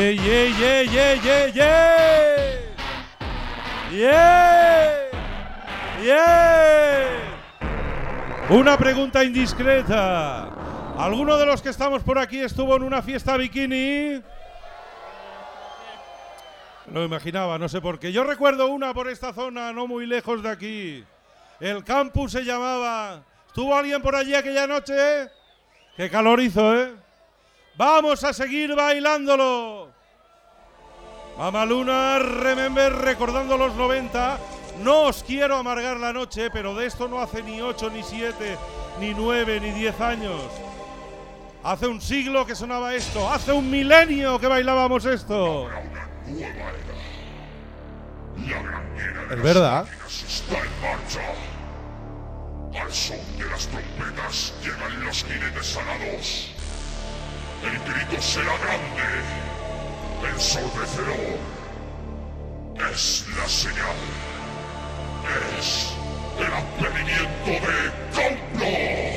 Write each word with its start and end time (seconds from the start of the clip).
Yeah, 0.00 0.12
yeah, 0.12 0.44
yeah, 0.44 0.82
yeah, 0.82 1.14
yeah, 1.22 1.46
yeah. 1.54 2.56
Yeah. 3.92 5.10
Yeah. 6.02 7.38
Una 8.48 8.78
pregunta 8.78 9.22
indiscreta. 9.22 10.48
¿Alguno 10.96 11.36
de 11.36 11.44
los 11.44 11.60
que 11.60 11.68
estamos 11.68 12.02
por 12.02 12.18
aquí 12.18 12.40
estuvo 12.40 12.76
en 12.76 12.82
una 12.82 13.02
fiesta 13.02 13.36
bikini? 13.36 14.22
Lo 16.94 17.04
imaginaba, 17.04 17.58
no 17.58 17.68
sé 17.68 17.82
por 17.82 17.98
qué. 17.98 18.10
Yo 18.10 18.24
recuerdo 18.24 18.68
una 18.68 18.94
por 18.94 19.06
esta 19.06 19.34
zona, 19.34 19.70
no 19.74 19.86
muy 19.86 20.06
lejos 20.06 20.42
de 20.42 20.48
aquí. 20.48 21.04
El 21.60 21.84
campus 21.84 22.32
se 22.32 22.42
llamaba. 22.42 23.22
¿Estuvo 23.48 23.76
alguien 23.76 24.00
por 24.00 24.16
allí 24.16 24.34
aquella 24.34 24.66
noche? 24.66 25.28
Qué 25.94 26.08
calor 26.08 26.40
hizo, 26.40 26.74
¿eh? 26.74 26.94
Vamos 27.76 28.24
a 28.24 28.32
seguir 28.32 28.74
bailándolo. 28.74 29.89
Mama 31.40 31.64
Luna, 31.64 32.18
remember, 32.18 32.92
recordando 32.92 33.56
los 33.56 33.74
90. 33.74 34.38
No 34.84 35.04
os 35.04 35.22
quiero 35.22 35.56
amargar 35.56 35.96
la 35.96 36.12
noche, 36.12 36.50
pero 36.50 36.74
de 36.74 36.84
esto 36.84 37.08
no 37.08 37.18
hace 37.18 37.42
ni 37.42 37.62
8, 37.62 37.88
ni 37.94 38.02
7, 38.02 38.58
ni 39.00 39.14
9, 39.14 39.58
ni 39.58 39.70
10 39.70 40.00
años. 40.02 40.42
Hace 41.64 41.86
un 41.86 42.02
siglo 42.02 42.44
que 42.44 42.54
sonaba 42.54 42.94
esto, 42.94 43.26
hace 43.32 43.52
un 43.52 43.70
milenio 43.70 44.38
que 44.38 44.48
bailábamos 44.48 45.06
esto. 45.06 45.70
Es 49.30 49.42
verdad. 49.42 49.86
Está 50.06 50.58
en 50.58 50.82
marcha. 50.82 51.22
Al 52.82 52.92
son 52.92 53.16
de 53.38 53.46
las 53.46 53.66
trompetas 53.66 54.52
llegan 54.62 55.04
los 55.06 55.24
jinetes 55.24 55.78
alados. 55.78 56.54
El 57.64 57.94
grito 57.94 58.20
será 58.20 58.58
grande, 58.58 59.59
ensordecedor. 60.26 61.38
Es 62.92 63.26
la 63.36 63.48
señal. 63.48 63.96
Es 65.58 65.88
el 66.38 66.52
advenimiento 66.52 67.50
de 67.66 67.76
Complot. 68.14 69.10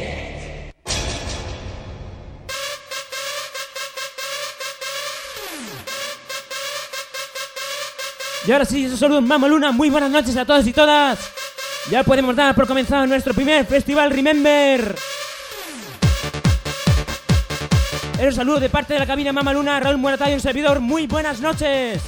Y 8.46 8.52
ahora 8.52 8.66
sí, 8.66 8.86
un 8.88 8.98
saludo 8.98 9.22
Mama 9.22 9.48
Luna, 9.48 9.72
muy 9.72 9.90
buenas 9.90 10.12
noches 10.12 10.36
a 10.36 10.46
todos 10.46 10.68
y 10.68 10.74
todas. 10.74 11.18
Ya 11.90 12.04
podemos 12.04 12.36
dar 12.36 12.54
por 12.56 12.68
comenzado 12.68 13.08
nuestro 13.08 13.34
primer 13.34 13.66
festival 13.66 14.12
Remember. 14.12 14.96
Un 18.26 18.32
saludo 18.32 18.62
de 18.62 18.70
parte 18.70 18.94
de 18.94 19.00
la 19.00 19.06
cabina 19.06 19.34
Mama 19.34 19.52
Luna, 19.52 19.82
Raúl 19.82 19.98
Muratay 19.98 20.32
y 20.32 20.36
un 20.36 20.40
servidor. 20.40 20.80
Muy 20.80 21.08
buenas 21.08 21.42
noches. 21.42 22.02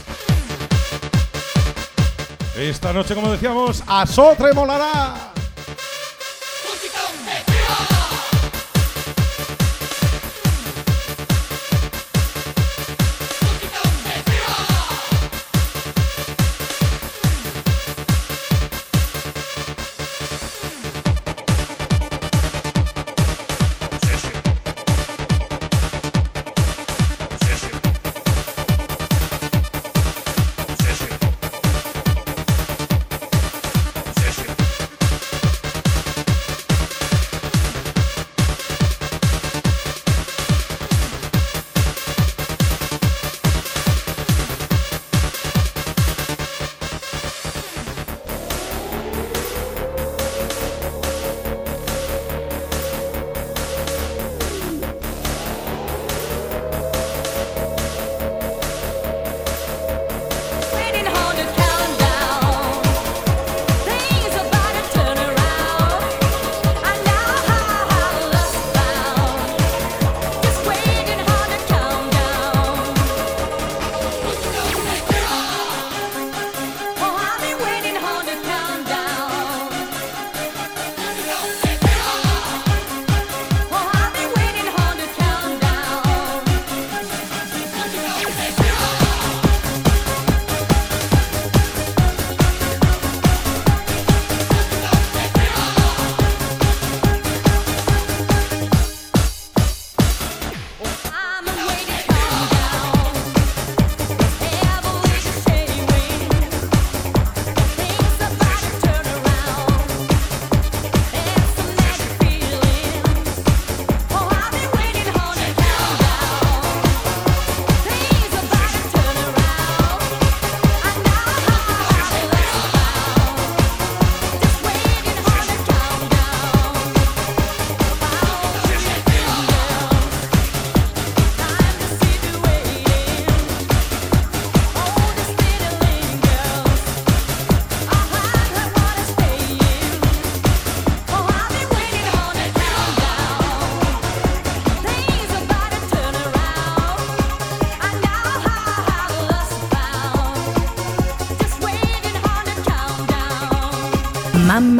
Esta 2.57 2.93
noche, 2.93 3.13
como 3.13 3.29
decíamos, 3.29 3.83
a 3.85 4.05
Sotre 4.07 4.53
molará. 4.53 5.34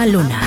Luna. 0.05 0.44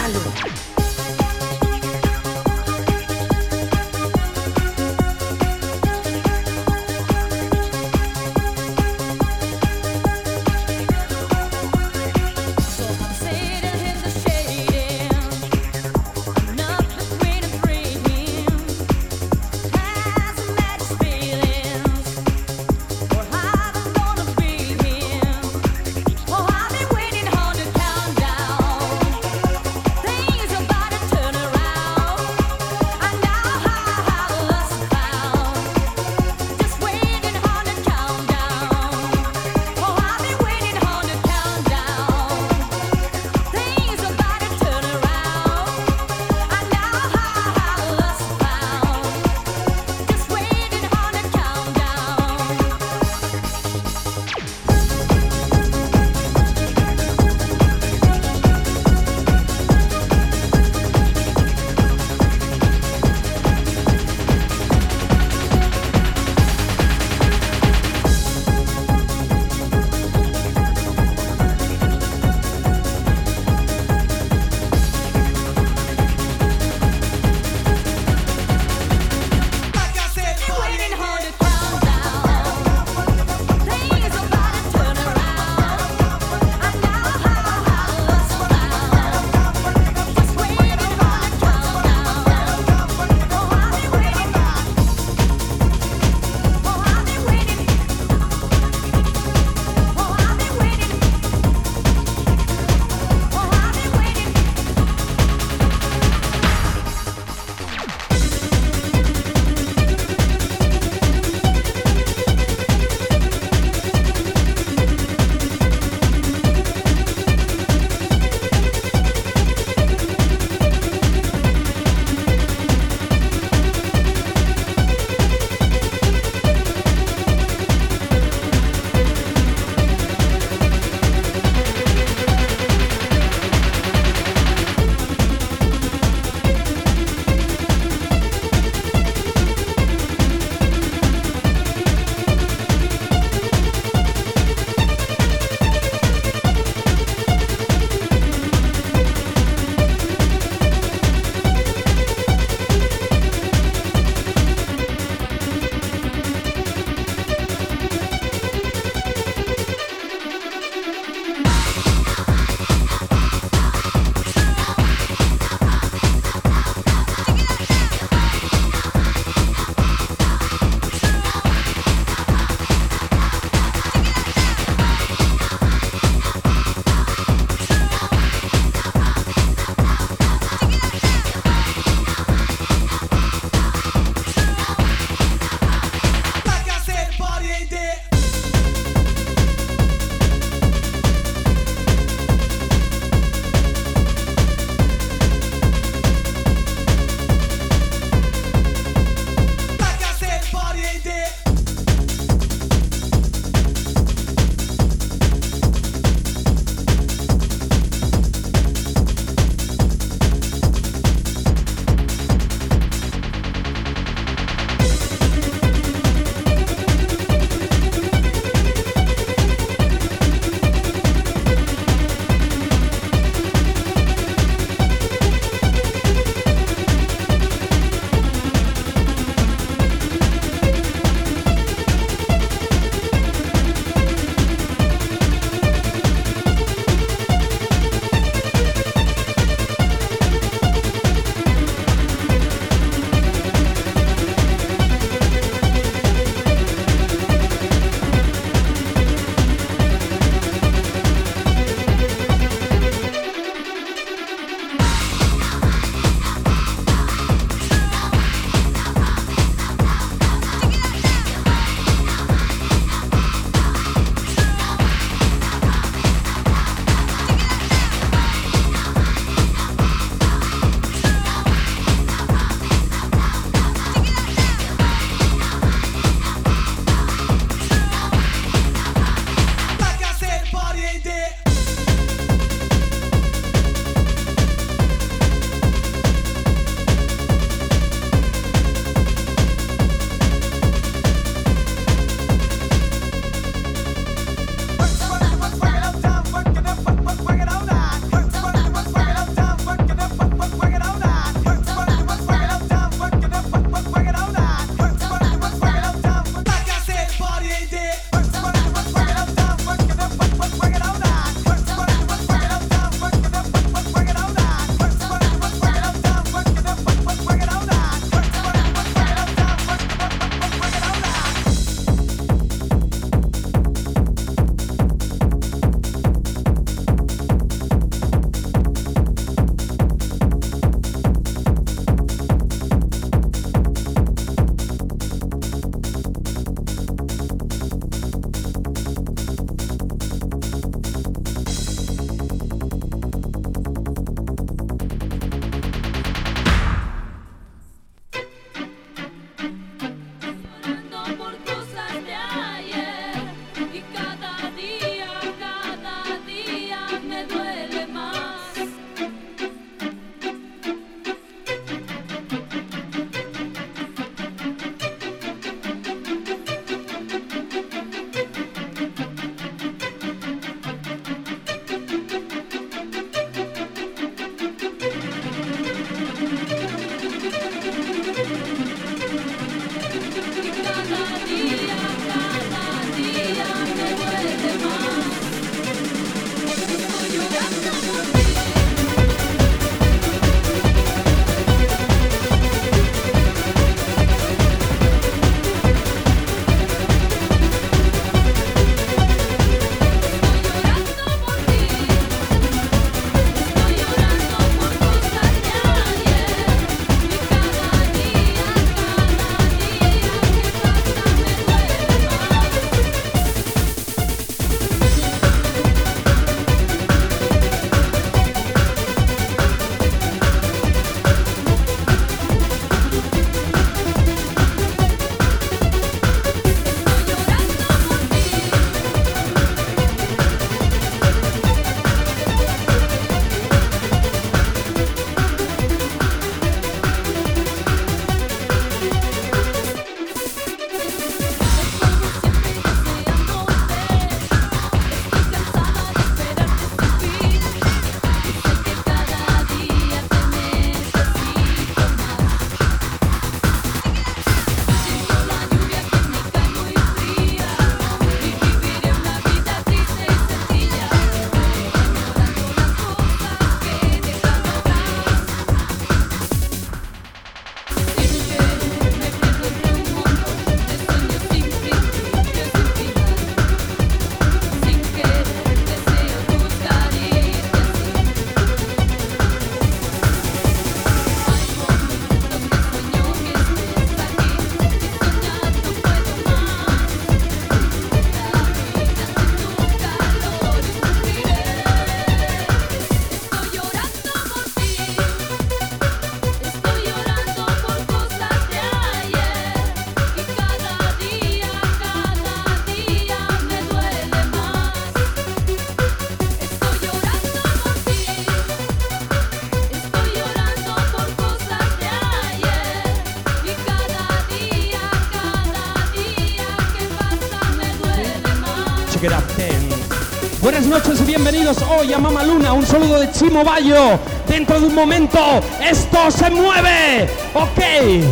y 521.88 521.92
a 521.94 521.98
Mama 521.98 522.22
Luna. 522.22 522.52
Un 522.52 522.66
saludo 522.66 523.00
de 523.00 523.10
Chimo 523.10 523.42
Bayo. 523.44 523.98
Dentro 524.28 524.60
de 524.60 524.66
un 524.66 524.74
momento, 524.74 525.18
esto 525.60 526.10
se 526.10 526.30
mueve. 526.30 527.08
Ok. 527.34 528.04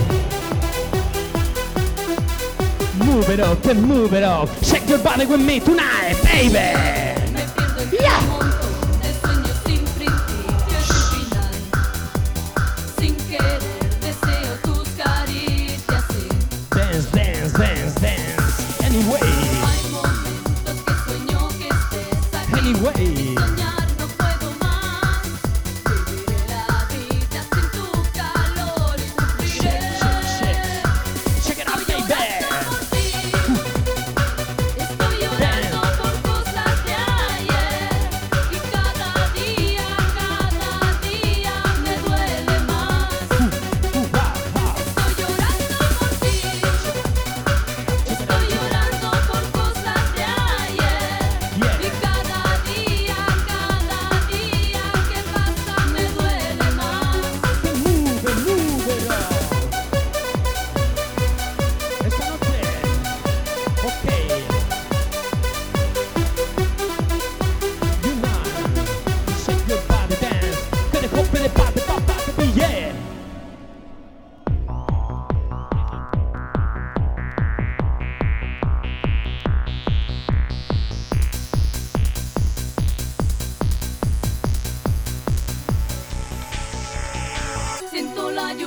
Move 3.05 3.35
it 3.35 3.41
up, 3.41 3.61
then 3.63 3.83
move 3.83 4.17
it 4.17 4.25
up. 4.25 4.49
Shake 4.63 4.89
your 4.89 4.99
body 4.99 5.27
with 5.27 5.41
me 5.41 5.61
tonight, 5.61 6.17
baby. 6.25 7.06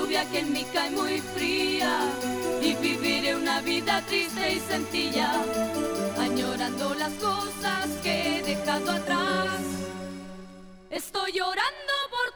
que 0.09 0.39
en 0.39 0.51
mí 0.51 0.65
cae 0.73 0.89
muy 0.89 1.21
fría 1.21 2.01
y 2.61 2.73
viviré 2.73 3.35
una 3.35 3.61
vida 3.61 4.01
triste 4.07 4.53
y 4.53 4.59
sencilla, 4.59 5.31
añorando 6.17 6.95
las 6.95 7.13
cosas 7.13 7.87
que 8.01 8.39
he 8.39 8.41
dejado 8.41 8.89
atrás. 8.89 9.61
Estoy 10.89 11.33
llorando 11.33 11.93
por 12.09 12.28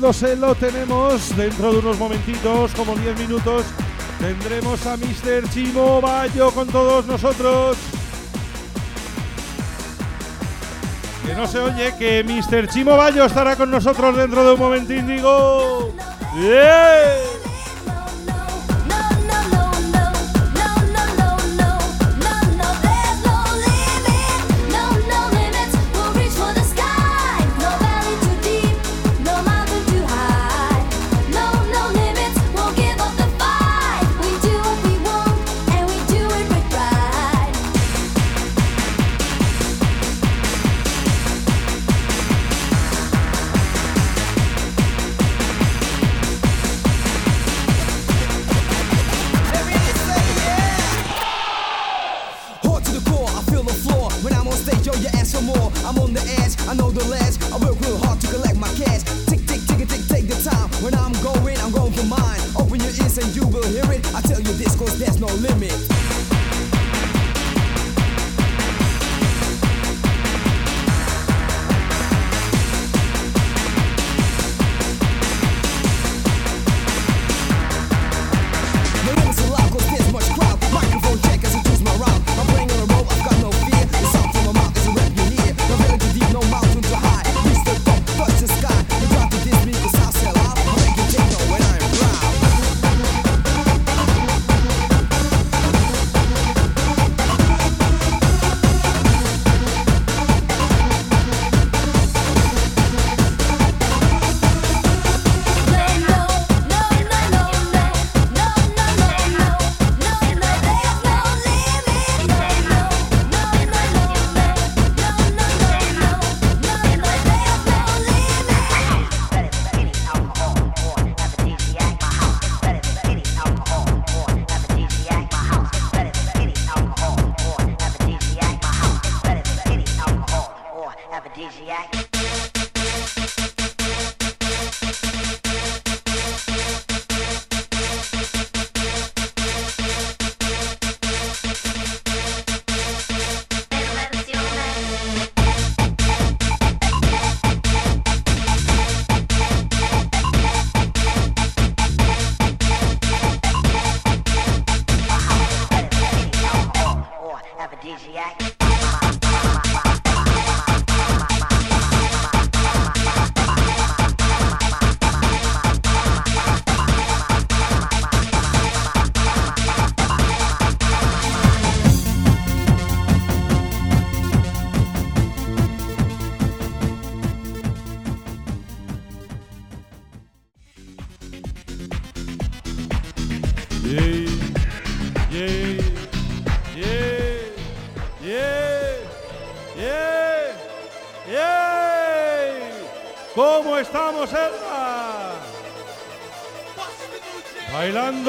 lo 0.00 0.12
sé, 0.12 0.36
lo 0.36 0.54
tenemos. 0.54 1.36
Dentro 1.36 1.72
de 1.72 1.78
unos 1.78 1.98
momentitos, 1.98 2.72
como 2.72 2.96
10 2.96 3.18
minutos, 3.18 3.64
tendremos 4.18 4.84
a 4.86 4.96
Mr. 4.96 5.48
Chimo 5.52 6.00
Bayo 6.00 6.50
con 6.52 6.66
todos 6.68 7.06
nosotros. 7.06 7.76
Que 11.26 11.34
no 11.34 11.46
se 11.46 11.58
oye 11.58 11.94
que 11.98 12.24
Mr. 12.24 12.68
Chimo 12.68 12.96
Bayo 12.96 13.24
estará 13.24 13.56
con 13.56 13.70
nosotros 13.70 14.16
dentro 14.16 14.44
de 14.44 14.52
un 14.54 14.58
momentín, 14.58 15.06
digo. 15.06 15.94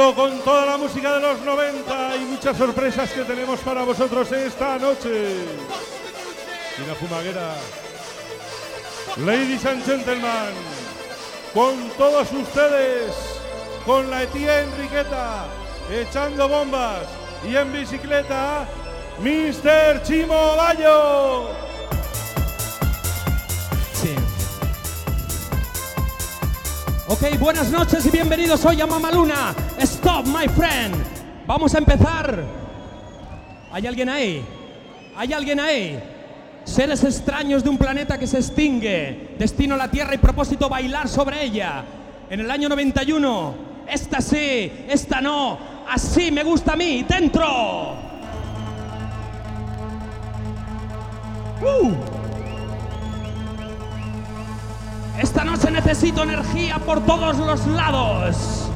Con 0.02 0.40
toda 0.40 0.66
la 0.66 0.78
música 0.78 1.14
de 1.14 1.20
los 1.22 1.42
90 1.42 2.18
y 2.18 2.20
muchas 2.22 2.58
sorpresas 2.58 3.10
que 3.12 3.22
tenemos 3.24 3.60
para 3.60 3.84
vosotros 3.84 4.32
esta 4.32 4.80
noche. 4.80 5.36
Y 6.78 6.88
la 6.88 6.96
fumaguera. 6.96 7.54
Ladies 9.18 9.64
and 9.66 9.86
gentlemen, 9.86 10.54
con 11.54 11.90
todos 11.98 12.32
ustedes, 12.32 13.14
con 13.86 14.10
la 14.10 14.26
tía 14.26 14.62
Enriqueta, 14.62 15.46
echando 15.92 16.50
bombas 16.50 17.04
y 17.48 17.56
en 17.56 17.72
bicicleta, 17.72 18.68
Mr. 19.20 20.02
Chimo 20.02 20.56
Bayo. 20.58 21.71
Ok, 27.12 27.38
buenas 27.40 27.70
noches 27.70 28.06
y 28.06 28.10
bienvenidos 28.10 28.64
hoy 28.64 28.80
a 28.80 28.88
Mamaluna. 28.88 29.54
Stop, 29.80 30.26
my 30.28 30.48
friend. 30.48 30.96
Vamos 31.46 31.76
a 31.76 31.80
empezar. 31.80 32.42
¿Hay 33.70 33.86
alguien 33.86 34.08
ahí? 34.08 34.42
¿Hay 35.18 35.34
alguien 35.34 35.60
ahí? 35.60 36.00
Seres 36.64 37.04
extraños 37.04 37.66
de 37.66 37.70
un 37.70 37.78
planeta 37.78 38.18
que 38.18 38.28
se 38.28 38.38
extingue. 38.38 39.36
Destino 39.38 39.76
a 39.76 39.78
la 39.78 39.92
Tierra 39.92 40.16
y 40.16 40.20
propósito 40.20 40.70
bailar 40.70 41.10
sobre 41.10 41.44
ella. 41.44 41.84
En 42.30 42.40
el 42.40 42.50
año 42.50 42.70
91. 42.70 43.56
Esta 43.90 44.22
sí, 44.22 44.72
esta 44.88 45.20
no. 45.20 45.60
Así 45.90 46.32
me 46.32 46.46
gusta 46.46 46.72
a 46.72 46.76
mí. 46.78 47.04
Dentro. 47.04 47.92
Uh. 51.62 52.21
Esta 55.20 55.44
noche 55.44 55.70
necesito 55.70 56.24
energía 56.24 56.80
por 56.80 57.02
todos 57.02 57.38
los 57.38 57.68
lados. 57.68 58.70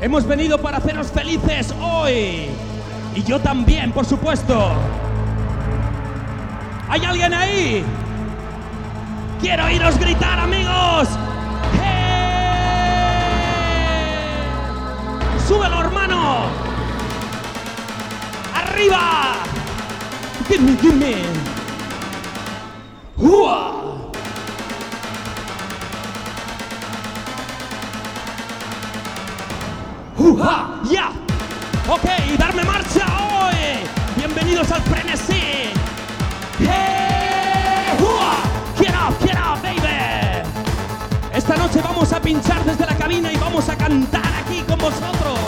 Hemos 0.00 0.26
venido 0.26 0.58
para 0.58 0.78
haceros 0.78 1.08
felices 1.12 1.72
hoy. 1.80 2.48
Y 3.14 3.22
yo 3.24 3.40
también, 3.40 3.92
por 3.92 4.04
supuesto. 4.04 4.72
¿Hay 6.88 7.04
alguien 7.04 7.32
ahí? 7.32 7.84
Quiero 9.40 9.64
oíros 9.64 9.98
gritar, 9.98 10.38
amigos. 10.38 11.08
¡Eh! 11.84 12.42
¡Súbelo, 15.46 15.80
hermano! 15.80 16.46
¡Arriba! 18.54 19.34
¡Hua! 20.48 20.58
¡Uja! 20.82 21.51
¡Ya! 30.90 31.12
Ok, 31.88 32.36
darme 32.36 32.64
marcha 32.64 33.06
hoy. 33.06 33.54
Bienvenidos 34.16 34.72
al 34.72 34.82
frenesí. 34.82 35.70
¡Hua! 38.00 38.34
Get 38.76 38.90
up, 38.90 39.14
up, 39.22 39.62
baby. 39.62 40.42
Esta 41.32 41.56
noche 41.56 41.80
vamos 41.80 42.12
a 42.12 42.20
pinchar 42.20 42.64
desde 42.64 42.84
la 42.86 42.96
cabina 42.96 43.32
y 43.32 43.36
vamos 43.36 43.68
a 43.68 43.76
cantar 43.76 44.34
aquí 44.44 44.62
con 44.66 44.78
vosotros. 44.78 45.38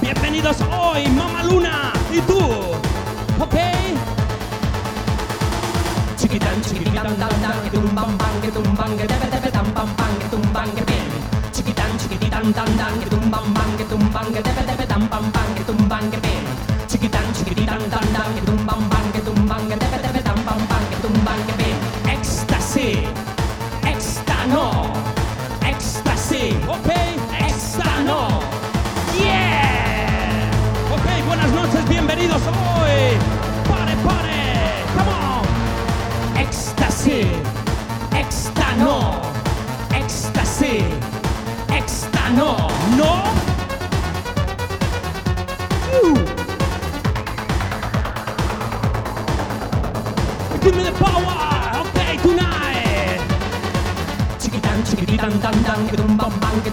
Bienvenidos 0.00 0.58
hoy, 0.60 1.08
Mama 1.08 1.42
Luna 1.42 1.92
y 2.12 2.20
tú. 2.20 2.38
Ok. 3.40 3.95
chiquitán, 6.36 6.62
chiquitán, 6.62 7.16
tan, 7.16 7.40
tan, 7.40 7.62
que 7.64 7.70
tumban, 7.70 8.18
pan, 8.18 8.40
que 8.42 8.50
tumban, 8.50 8.96
que 8.98 9.06
tepe, 9.06 9.26
tepe, 9.26 9.50
tan, 9.50 9.66
pan, 9.72 9.88
pan, 9.96 10.18
que 10.18 10.28
tumban, 10.28 10.70
que 10.72 10.84
bien. 10.84 11.06
Chiquitán, 11.52 11.98
chiquititán, 11.98 12.52
tan, 12.52 12.76
tan, 12.76 13.00
que 13.00 13.06
tumban, 13.06 13.54
pan, 13.54 13.76
que 13.78 13.84
tumban, 13.84 14.32
que 14.34 14.42
tepe, 14.42 14.65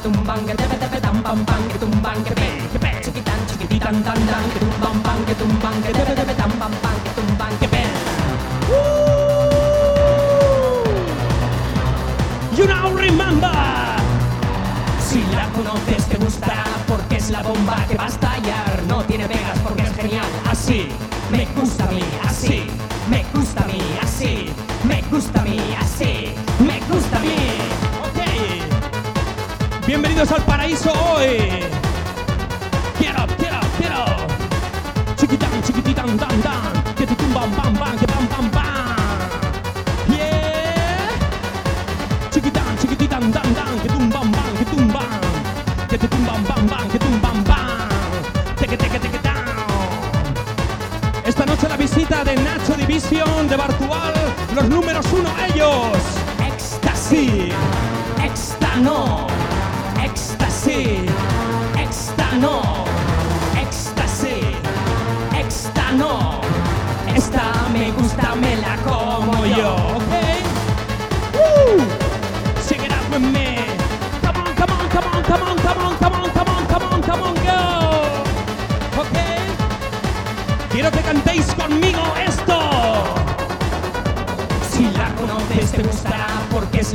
tumban, 0.03 0.45
que 0.45 0.53
debe, 0.53 0.75
debe, 0.77 0.99
tam, 0.99 1.23
pam, 1.23 1.45
pam, 1.45 1.63
que 1.69 1.79
tumban, 1.79 2.23
que 2.25 2.35
be, 2.35 2.49
que 2.71 2.77
be. 2.77 2.91
Chiquitan, 3.01 3.39
chiquititan, 3.47 4.03
tan, 4.03 4.19
tan, 4.27 4.43
que 4.51 4.59
tumban, 4.59 5.01
bang, 5.01 5.25
que 5.25 5.35
tumban, 5.35 5.81
que 5.81 5.93
debe, 5.93 6.13
debe, 6.13 6.33
tam, 6.35 6.51
pam, 6.59 6.71
pam, 6.83 6.95
que 7.03 7.09
tumban, 7.17 7.53
que 7.59 7.67
be. 7.73 7.83
You 12.57 12.67
now 12.67 12.91
remember. 12.93 13.55
Si 14.99 15.23
la 15.31 15.47
conoces 15.55 16.05
te 16.05 16.17
gustará 16.17 16.65
porque 16.85 17.15
es 17.15 17.29
la 17.29 17.41
bomba 17.41 17.77
que 17.87 17.95
va 17.95 18.05
a 18.05 18.09
estallar. 18.09 18.83
No 18.87 19.03
tiene 19.03 19.27
vegas 19.27 19.57
Bienvenidos 30.23 30.39
al 30.39 30.45
paraíso 30.45 30.93
hoy. 30.93 31.72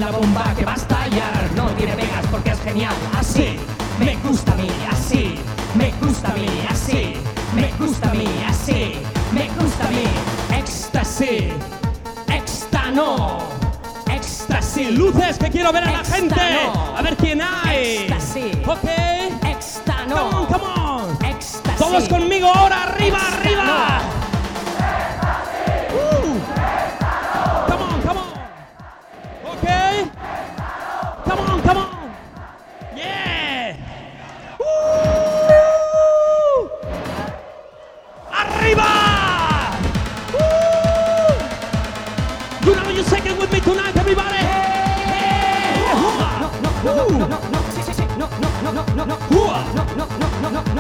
una 0.09 0.19
bomba 0.19 0.55
que 0.57 0.65
va 0.65 0.73
a 0.73 0.77
estallar. 0.77 1.51
No 1.55 1.67
tiene 1.71 1.93
pegas 1.95 2.27
porque 2.31 2.51
es 2.51 2.61
genial. 2.61 2.95
Así 3.19 3.59
me 3.99 4.17
gusta 4.17 4.53
a 4.53 4.57
mí, 4.57 4.71
así 4.91 5.35
me 5.75 5.93
gusta 6.01 6.29
a 6.31 6.35
mí, 6.35 6.47
así 6.69 7.15
me 7.55 7.71
gusta 7.79 8.11
a 8.11 8.15
mí, 8.15 8.29
así 8.47 8.95
me 9.33 9.49
gusta 9.61 9.87
a 9.87 9.91
mí. 9.91 10.05
Éxtasis, 10.59 11.53
éxtano, 12.29 13.39
éxtasis, 14.11 14.91
luces 14.93 15.39
que 15.39 15.51
quiero 15.51 15.73
ver 15.73 15.85
a 15.85 15.91
la 15.91 16.05
gente. 16.05 16.41
A 16.97 17.03
ver 17.03 17.17
quién 17.17 17.43
hay. 17.43 18.09
Éxtasis, 18.09 18.57
ok. 18.67 18.89
Éxtano, 19.47 20.31
come 20.31 20.35
on, 20.35 20.47
come 20.47 20.65
on. 20.65 21.19
Todos 21.79 22.09
conmigo 22.09 22.49
ahora, 22.53 22.85
arriba, 22.85 23.19
arriba. 23.29 24.18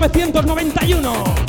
1991. 0.00 1.39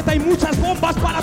De 0.00 0.06
la 0.06 0.12
tía 0.12 0.14
Enriqueta 0.14 0.14
y 0.14 0.20
muchas 0.20 0.60
bombas 0.60 0.96
para 0.96 1.22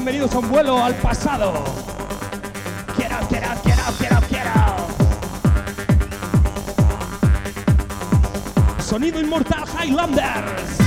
bienvenidos 0.00 0.34
a 0.34 0.38
un 0.38 0.48
vuelo 0.48 0.82
al 0.82 0.94
pasado. 0.94 1.52
Out, 3.12 3.30
get 3.30 3.42
out, 3.42 3.62
get 4.30 4.46
out. 4.46 4.90
Sonido 8.80 9.20
inmortal 9.20 9.66
Highlanders. 9.66 10.79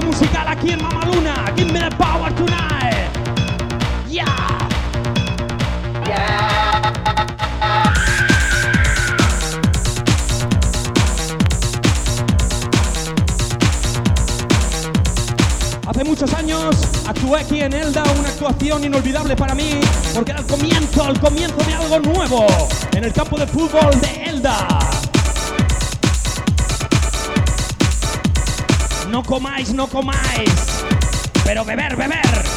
Musical 0.00 0.48
aquí 0.48 0.70
en 0.70 0.82
Mamaluna. 0.82 1.52
Give 1.56 1.72
me 1.72 1.80
the 1.80 1.90
power 1.96 2.32
tonight. 2.34 3.08
Yeah. 4.08 4.68
Hace 15.86 16.04
muchos 16.04 16.32
años 16.34 16.76
actué 17.06 17.40
aquí 17.40 17.60
en 17.60 17.72
Elda, 17.72 18.04
una 18.18 18.28
actuación 18.28 18.84
inolvidable 18.84 19.34
para 19.36 19.54
mí, 19.54 19.80
porque 20.14 20.32
era 20.32 20.40
el 20.40 20.46
comienzo, 20.46 21.08
el 21.08 21.18
comienzo 21.18 21.56
de 21.64 21.74
algo 21.74 21.98
nuevo 22.00 22.46
en 22.92 23.04
el 23.04 23.12
campo 23.12 23.38
de 23.38 23.46
fútbol 23.46 23.98
de 24.00 24.24
Elda. 24.24 24.97
No 29.18 29.24
comáis, 29.24 29.74
no 29.74 29.88
comáis, 29.88 30.84
pero 31.44 31.64
beber, 31.64 31.96
beber. 31.96 32.47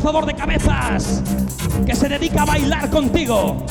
cazador 0.00 0.24
de 0.24 0.32
cabezas 0.32 1.22
que 1.84 1.94
se 1.94 2.08
dedica 2.08 2.40
a 2.40 2.46
bailar 2.46 2.88
contigo. 2.88 3.62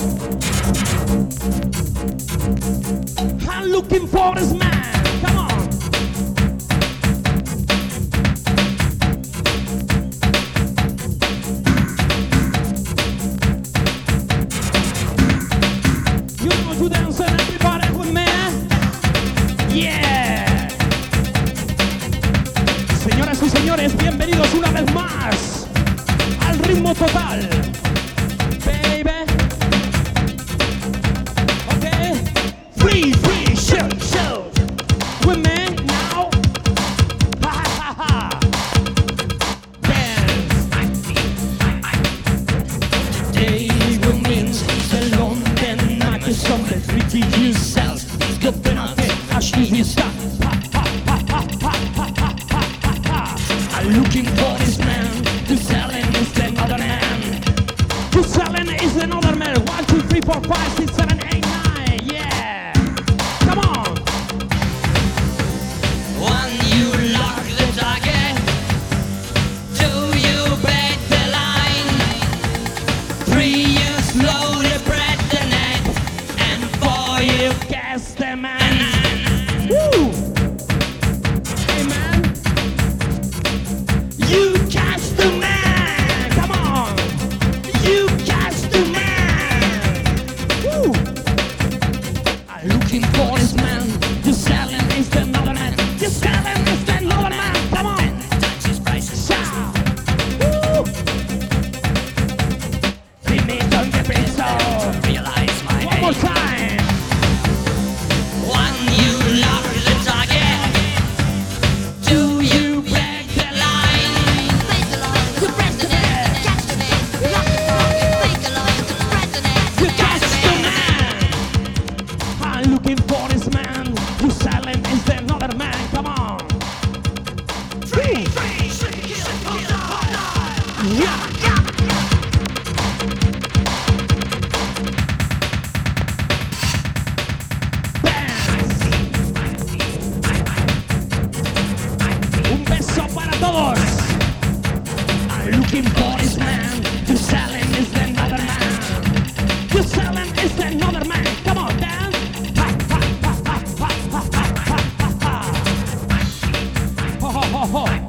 ho, 157.59 157.65
ho. 157.77 158.08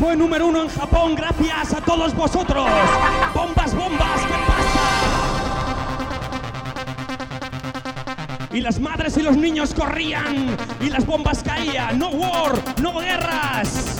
Fue 0.00 0.16
número 0.16 0.46
uno 0.46 0.62
en 0.62 0.68
Japón 0.68 1.14
gracias 1.14 1.74
a 1.74 1.80
todos 1.82 2.14
vosotros. 2.14 2.66
Bombas, 3.34 3.74
bombas, 3.74 4.22
¿qué 4.22 4.34
pasa? 4.46 4.80
Y 8.50 8.60
las 8.62 8.80
madres 8.80 9.18
y 9.18 9.22
los 9.22 9.36
niños 9.36 9.74
corrían 9.74 10.56
y 10.80 10.88
las 10.88 11.04
bombas 11.04 11.42
caían. 11.42 11.98
No 11.98 12.08
war, 12.08 12.52
no 12.80 12.98
guerras. 12.98 13.99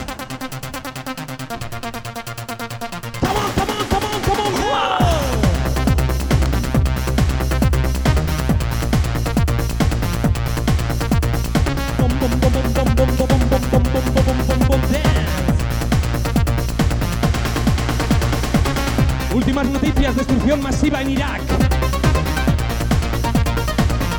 En 20.99 21.11
Irak. 21.11 21.41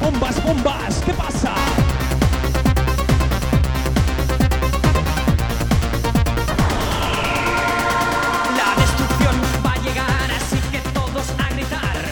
Bombas, 0.02 0.44
bombas, 0.44 1.02
¿qué 1.06 1.14
pasa? 1.14 1.54
La 8.58 8.82
destrucción 8.82 9.36
va 9.66 9.74
a 9.74 9.78
llegar, 9.82 10.32
así 10.32 10.58
que 10.72 10.80
todos 10.94 11.28
a 11.38 11.50
gritar. 11.54 12.06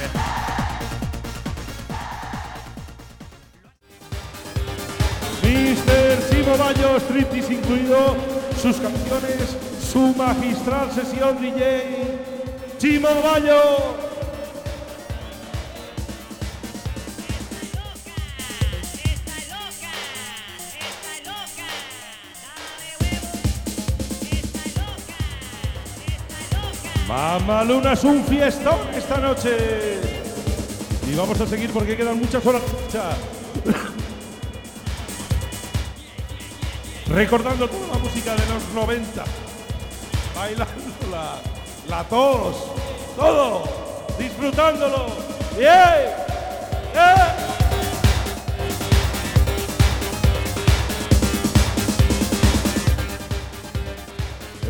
Mr. 5.44 6.22
Simo 6.30 6.58
Bayo, 6.58 7.00
striptease 7.00 7.54
incluido, 7.54 8.18
sus 8.62 8.76
canciones, 8.78 9.58
su 9.92 10.14
magistral 10.16 10.92
sesión 10.92 11.40
DJ. 11.40 12.28
Chimo 12.78 13.10
Bayo. 13.24 13.99
Mamá 27.50 27.64
Luna 27.64 27.94
es 27.94 28.04
un 28.04 28.24
fiestón 28.26 28.78
esta 28.96 29.18
noche. 29.18 29.50
Y 31.12 31.16
vamos 31.16 31.42
a 31.42 31.48
seguir 31.48 31.72
porque 31.72 31.98
quedan 31.98 32.20
muchas 32.20 32.46
horas. 32.46 32.62
Recordando 37.08 37.68
toda 37.68 37.88
la 37.88 37.98
música 37.98 38.36
de 38.36 38.46
los 38.54 38.72
90. 38.76 39.26
Bailándola. 40.36 41.42
La 41.88 42.04
tos. 42.04 42.56
Todo. 43.16 43.64
Disfrutándolo. 44.20 45.08
¡Yeah! 45.58 46.19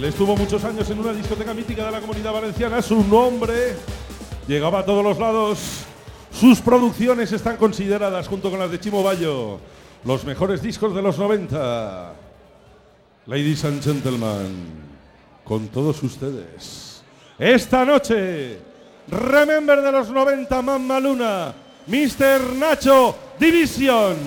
Estuvo 0.10 0.36
muchos 0.36 0.64
años 0.64 0.90
en 0.90 1.00
una 1.00 1.14
discoteca 1.14 1.54
mítica 1.54 1.86
de 1.86 1.92
la 1.92 2.02
comunidad 2.02 2.34
valenciana. 2.34 2.82
Su 2.82 3.04
nombre 3.04 3.76
llegaba 4.48 4.80
a 4.80 4.86
todos 4.86 5.04
los 5.04 5.20
lados. 5.20 5.60
Sus 6.32 6.60
producciones 6.62 7.32
están 7.32 7.58
consideradas, 7.58 8.28
junto 8.28 8.50
con 8.50 8.60
las 8.60 8.72
de 8.72 8.80
Chimo 8.80 9.04
Bayo, 9.04 9.60
los 10.04 10.24
mejores 10.26 10.62
discos 10.64 10.96
de 10.96 11.02
los 11.04 11.18
90. 11.18 12.14
Ladies 13.28 13.64
and 13.66 13.84
gentlemen, 13.84 14.68
con 15.44 15.68
todos 15.68 16.02
ustedes, 16.02 17.04
esta 17.38 17.86
noche, 17.86 18.60
Remember 19.08 19.82
de 19.82 19.92
los 19.92 20.10
90, 20.10 20.62
Mamma 20.64 21.00
Luna, 21.00 21.54
Mr. 21.86 22.54
Nacho 22.56 23.16
División. 23.40 24.18